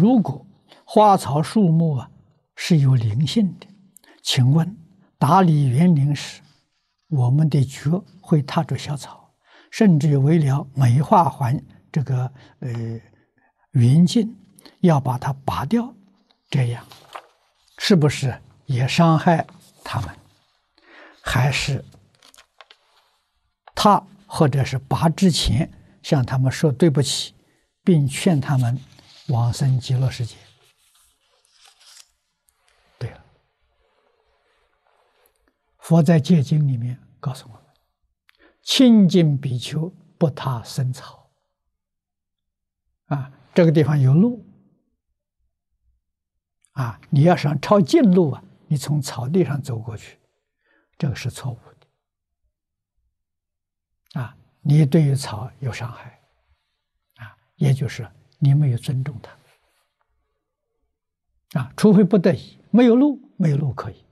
[0.00, 0.46] 如果
[0.86, 2.10] 花草树木啊
[2.56, 3.66] 是有灵性的，
[4.22, 4.74] 请问
[5.18, 6.40] 打理园林时，
[7.10, 9.30] 我们的脚会踏着小草，
[9.70, 12.70] 甚至为了美化环这个呃
[13.72, 14.34] 园境，
[14.80, 15.94] 要把它拔掉，
[16.48, 16.82] 这样
[17.76, 19.46] 是不是也伤害
[19.84, 20.08] 他们？
[21.20, 21.84] 还是
[23.74, 25.70] 他或者是拔之前
[26.02, 27.34] 向他们说对不起，
[27.84, 28.78] 并劝他们
[29.30, 30.36] 往生极乐世界？
[32.98, 33.24] 对了，
[35.78, 37.62] 佛在戒经里面告诉我们：
[38.62, 39.88] 清净比丘
[40.18, 41.30] 不踏生草。
[43.06, 44.44] 啊，这个地方有路。
[46.72, 50.18] 啊，你要想抄近路啊，你从草地上走过去，
[50.96, 51.58] 这个是错误
[54.12, 54.20] 的。
[54.20, 56.20] 啊，你对于草有伤害，
[57.16, 58.08] 啊，也就是
[58.40, 59.30] 你没有尊重他。
[61.60, 64.04] 啊，除非不得已，没有路，没有路可以。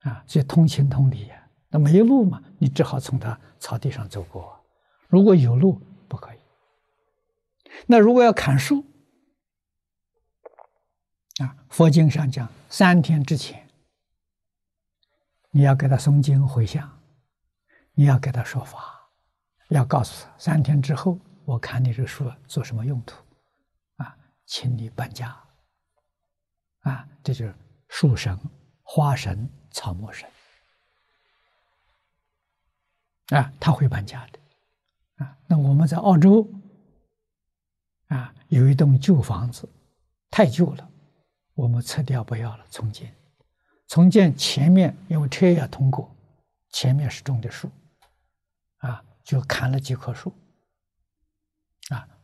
[0.00, 1.48] 啊，所以通情通理呀。
[1.68, 4.64] 那没有路嘛，你只好从他草地上走过。
[5.08, 6.38] 如果有路，不可以。
[7.86, 8.84] 那如果要砍树？
[11.40, 13.68] 啊，佛经上讲，三天之前，
[15.50, 16.98] 你要给他诵经回向，
[17.92, 19.10] 你要给他说法，
[19.68, 23.22] 要告诉他，三天之后，我看你这树做什么用途，
[23.98, 25.40] 啊，请你搬家，
[26.80, 27.54] 啊，这就是
[27.88, 28.36] 树神、
[28.82, 30.28] 花神、草木神，
[33.28, 36.44] 啊，他会搬家的，啊，那我们在澳洲，
[38.08, 39.68] 啊，有一栋旧房子，
[40.30, 40.90] 太旧了。
[41.54, 43.14] 我们拆掉不要了，重建。
[43.86, 46.12] 重建前面因为车要通过，
[46.70, 47.70] 前面是种的树，
[48.78, 50.34] 啊，就砍了几棵树。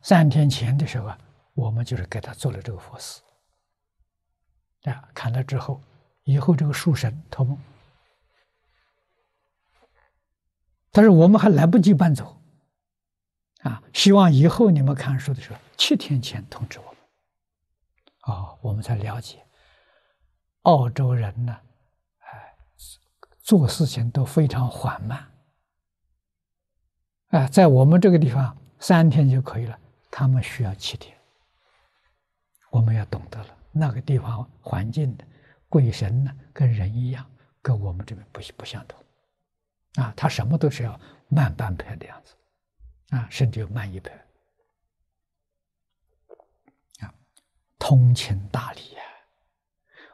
[0.03, 1.19] 三天前的时候啊，
[1.55, 3.23] 我们就是给他做了这个佛寺。
[4.83, 5.81] 啊，砍了之后，
[6.25, 7.57] 以后这个树神托梦，
[10.91, 12.37] 但是我们还来不及搬走。
[13.61, 16.97] 啊，希望以后你们砍树的时候，七天前通知我们。
[18.23, 19.45] 啊、我们才了解，
[20.63, 21.57] 澳洲人呢，
[22.19, 22.57] 哎，
[23.41, 25.31] 做事情都非常缓慢。
[27.29, 29.79] 啊，在我们这个地方三天就可以了，
[30.13, 31.19] 他们需要七天。
[32.71, 35.25] 我们要懂得了，那个地方环境的
[35.69, 37.29] 鬼神呢，跟人一样，
[37.61, 39.03] 跟我们这边不不相同。
[39.95, 42.35] 啊，他什么都是要慢半拍的样子，
[43.17, 44.13] 啊，甚至要慢一拍。
[47.01, 47.13] 啊
[47.79, 49.05] 通情达理啊，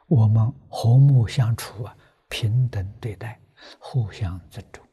[0.07, 1.95] 我们和睦相处啊，
[2.27, 3.39] 平等对待，
[3.79, 4.85] 互相尊重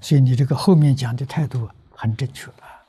[0.00, 2.79] 所以你这个后面讲的态度很正确啊。